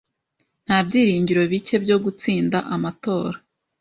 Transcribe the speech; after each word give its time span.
Nta 0.65 0.77
byiringiro 0.85 1.41
bike 1.51 1.75
byo 1.83 1.97
gutsinda 2.03 2.57
amatora. 2.75 3.37